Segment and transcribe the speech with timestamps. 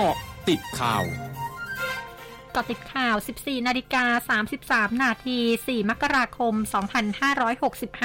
[0.00, 0.18] เกาะ
[0.48, 1.04] ติดข่าว
[2.54, 6.54] กาะติดข่าว 14 นาฬิกา 33 นาที 4 มกราคม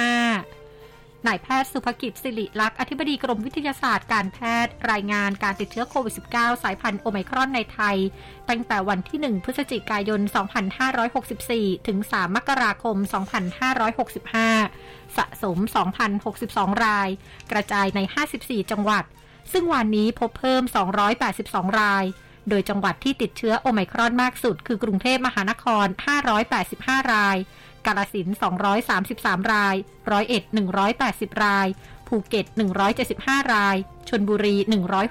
[0.08, 7.96] 2565นายแพทย์สุภกิจสิริลักษ์อธิบดีกรมวิทยาศาสตร์การแพทย์ รายงานการติดเชื้อโควิด -19 สายพันธุ์โอไมครอนในไทย
[8.48, 10.20] ตั้งแต่วันที่ 1 พฤศจิกายน
[11.04, 12.96] 2564 ถึง 3 มกราคม
[14.22, 15.58] 2565 สะสม
[16.20, 17.08] 2,062 ราย
[17.50, 18.00] กระจายใน
[18.36, 19.04] 54 จังหวัด
[19.52, 20.62] ซึ่งวันนี้พบเพิ่ม
[21.20, 22.04] 282 ราย
[22.48, 25.86] โดยจังหวัดที่ติดเชื้อโอไมครอนมากสุด คือกรุงเทพมหานคร
[26.50, 27.36] 585 ราย
[27.86, 28.28] กาลสิน
[28.90, 29.76] 233 ราย
[30.10, 30.42] ร้อยเอ็ด
[30.94, 31.68] 180 ราย
[32.08, 32.46] ภูเก็ต
[33.00, 33.76] 175 ราย
[34.08, 34.56] ชนบุรี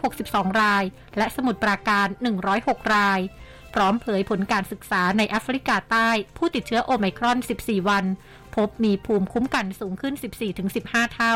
[0.04, 0.84] 162 ราย
[1.18, 2.08] และสมุทรปราการ
[2.52, 3.20] 106 ราย
[3.74, 8.06] พร้อมเผยผลการศึกษาในแอฟริกาใต้ ผู้ติดเชื้อโอไมครอน 14 วัน
[8.56, 10.14] พบมีภูมิคุ้มกันสูงขึ้น
[10.64, 11.36] 14-15 เท่า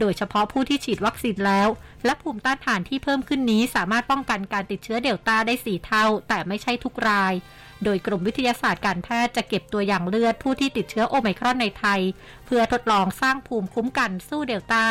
[0.00, 1.68] โดยเฉพาะผู้ที่ฉีดวัคซีนแล้ว
[2.04, 7.34] และภูมิต้านทานที่เพิ่มขึ้นนี้สามารถป้องกันการติดเชื้อเดลต้าได้ 4 เท่า แต่ไม่ใช่ทุกราย
[7.84, 12.00] โดยกรมวิทยาศาสตร์การแพทย์จะเก็บตัวอย่างเลือดผู้ที่ติดเชื้อโอไมครอนในไทย
[12.46, 14.84] เพื่อทดลองสร้างภูมิคุ้มกันสู้เดลต้า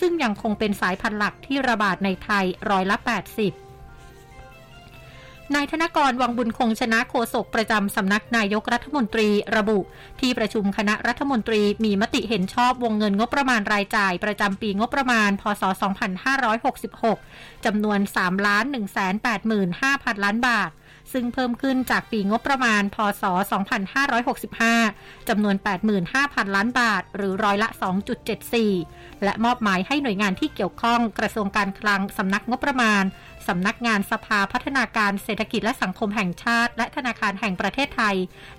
[0.00, 3.67] ซึ่งยังคงเป็นสายพันธุ์หลักที่ระบาดในไทยร้อยละ 80
[5.54, 9.78] นายธนกรวังบุญคงชนะโฆษกประจำสำนักนายกรัฐมนตรีระบุ
[10.20, 15.62] ที่ประชุมคณะรัฐมนตรีมีมติเห็นชอบวงเงินงบประมาณรายจ่าย ประจำปีงบประมาณ พศ
[17.04, 18.64] 2566 จำนวน3ล้าน
[19.44, 20.70] 185,000 ล้านบาท
[21.12, 23.22] ซึ่งเพิ่มขึ้นจากปีงบประมาณ พศ
[24.66, 25.56] 2565 จำนวน
[26.06, 27.68] 85,000 ล้านบาท หรือร้อยละ
[28.46, 33.04] 2.74 และมอบหมายให้หน่วยงานที่เกี่ยวข้องกระทรวงการคลัง สำนักงบประมาณ
[33.48, 38.16] สำนักงานสภาพัฒนาการเศรษฐกิจและสังคมแห่งชาติ และธนาคารแห่งประเทศไทย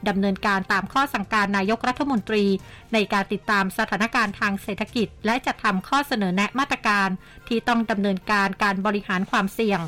[0.07, 2.45] ดำเนินการตามข้อสั่งการนายกรัฐมนตรี
[2.93, 7.09] ในการติดตามสถานการณ์ทางเศรษฐกิจ และจัดทำข้อเสนอแนะมาตรการ
[7.47, 9.79] ที่ต้องดำเนินการการบริหารความเสี่ยง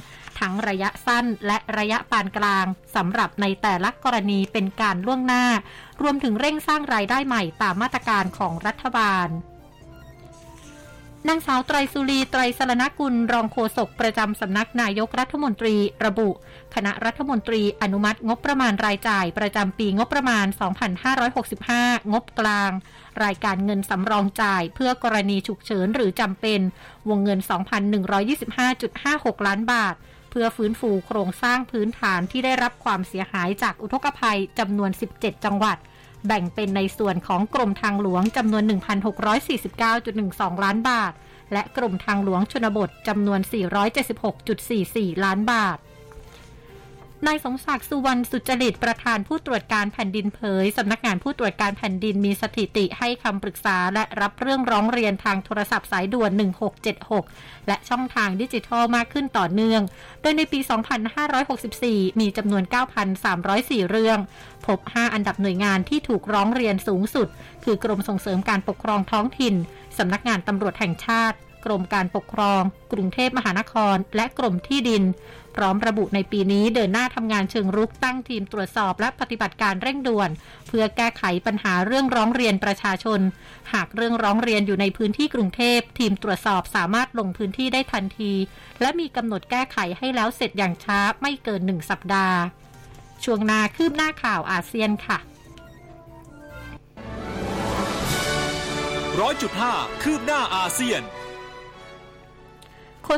[0.42, 5.46] ทั้งระยะสั้นและระยะปานกลางสำหรับในแต่ละกรณีเป็นการล่วงหน้า
[6.02, 9.30] รวมถึงเร่งสร้างรายได้ใหม่ตามมาตรการของรัฐบาล
[11.28, 15.76] นางสาวไตรสุรีไตรสรณกุลรองโฆษกประจำสำนักนายกรัฐมนตรี
[16.06, 16.30] ระบุ
[16.76, 20.46] คณะรัฐมนตรีอนุมัติงบประมาณรายจ่ายประจำปีงบประมาณ
[21.30, 22.72] 2565 งบกลาง
[23.24, 26.60] รายการเงินสำรองจ่ายเพื่อกรณีฉุกเฉินหรือจำเป็น
[27.10, 27.40] วงเงิน
[28.44, 29.96] 2,125.56 ล้านบาท
[30.32, 35.78] เพื่อฟื้นฟูโครงสร้างพื้นฐานที่ได้รับความเสียหายจากอุทกภัยจำนวน 17 จังหวัด
[36.28, 38.64] แบ่งเป็นในส่วนของกรมทางหลวงจำนวน
[39.64, 41.14] 1,649.12 ล้านบาท
[41.54, 43.40] และกรมทางหลวงชนบทจำนวน
[44.12, 45.78] 476.44 ล้านบาท
[47.28, 56.32] นายสมศักดิ์สุวรรณสุจริตประธานผู้ตรวจการแผ่นดินเผยสำนักงานผู้ตรวจการแผ่นดินมีสถิติให้คำปรึกษาและรับเรื่องร้องเรียนทางโทรศัพท์สายด่วน
[57.00, 59.82] 1676 และช่องทางดิจิทัลมากขึ้นต่อเนื่อง
[60.22, 60.60] โดยในปี
[61.40, 62.64] 2564 มีจำนวน
[63.28, 64.20] 9,304 เรื่อง
[64.66, 67.28] พบ 5 อันดับหน่วยงานที่ถูกร้องเรียนสูงสุด
[67.64, 69.56] คือกรมส่งเสริมการปกครองท้องถิ่น
[69.98, 72.62] สำนักงานตำรวจแห่งชาติ กรมการปกครอง
[72.94, 75.04] กรุงเทพมหานคร และกรมที่ดิน
[75.56, 80.30] พร้อมระบุในปีนี้เดินหน้าทำงานเชิงรุกตั้งทีมตรวจสอบและปฏิบัติการเร่งด่วน
[80.68, 83.20] เพื่อแก้ไขปัญหาเรื่องร้องเรียนประชาชน
[83.74, 88.32] หากเรื่องร้องเรียนอยู่ในพื้นที่กรุงเทพ ทีมตรวจสอบสามารถลงพื้นที่ได้ทันที
[88.82, 92.38] และมีกำหนดแก้ไขให้แล้วเสร็จอย่างช้าไม่เกินหนึ่งสัปดาห์
[93.24, 95.20] ช่วงนาคืบหน้าข่าวอาเซียนค่ะ
[99.20, 99.74] ร้อยจุดห้า
[100.04, 101.02] คืบหน้าอาเซียน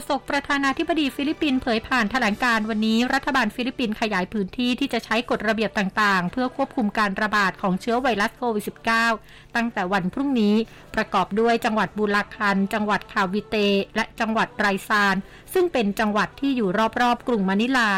[0.09, 8.65] โฆษกประธานาธิบดีฟิลิปปินส์เผยผ่านแถลงการณ์วันนี้รัฐบาลฟิลิปปินส์ขยายพื้นที่ที่จะใช้กฎระเบียบต่างๆ เพื่อควบคุมการระบาดของเชื้อไวรัสโควิด
[9.09, 10.55] -19 ตั้งแต่วันพรุ่งนี้
[10.95, 13.55] ประกอบด้วยจังหวัดบูลากัน จังหวัดคาวิเต
[13.95, 15.15] และจังหวัดรีซาล
[15.53, 16.69] ซึ่งเป็นจังหวัดที่อยู่
[17.01, 17.91] รอบๆ กรุงมะนิลา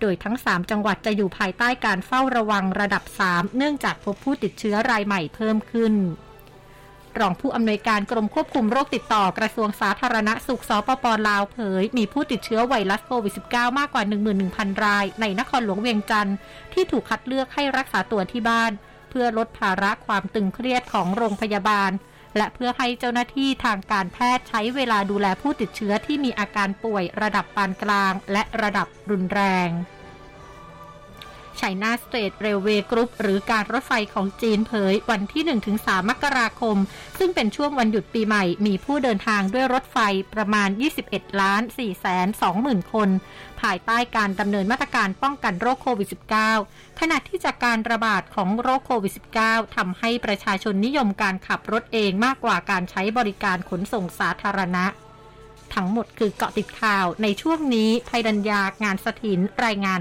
[0.00, 5.94] โดยทั้ง 3 จังหวัดจะอยู่ภายใต้การเฝ้าระวังระดับ 3 เนื่องจากพบผู้ติดเชื้อรายใหม่เพิ่มขึ้น
[7.20, 14.02] รองผู้อำนวยการกรมควบคุมโรคติดต่อกระทรวงสาธารณสุขสปปลาวเผย มีผู้ติดเชื้อไวรัสโควิด -19 มากกว่า
[14.44, 16.36] 11,000 ราย ในนครหลวงเวียงจันทร์
[16.72, 18.72] ที่ถูกคัดเลือกให้รักษาตัวที่บ้าน
[19.10, 21.90] เพื่อลดภาระความตึงเครียดของโรงพยาบาล
[22.36, 29.70] และเพื่อให้เจ้าหน้าที่ทางการแพทย์ใช้เวลาดูแลผู้ติดเชื้อที่มีอาการป่วยระดับปานกลาง และระดับรุนแรง
[31.58, 35.42] China State Railway Group หรือการรถไฟของจีนเผย วันที่
[35.78, 36.76] 1-3 มกราคม
[37.18, 39.98] ซึ่งเป็นช่วงวันหยุดปีใหม่ มีผู้เดินทางด้วยรถไฟ
[40.34, 40.68] ประมาณ
[41.04, 42.26] 21 ล้าน4แสน
[42.60, 43.08] 20,000คน
[43.60, 46.08] ภายใต้การดำเนินมาตรการป้องกันโรคโควิด
[46.54, 49.12] -19 ขณะที่จากการระบาดของโรคโควิด
[49.44, 54.86] -19 ทำให้ประชาชนนิยมการขับรถเองมากกว่าการใช้บริการขนส่งสาธารณะ
[55.74, 60.00] ทั้งหมดคือเกาะติดข่าวในช่วงนี้ภัยดัญญางานสถินรายงาน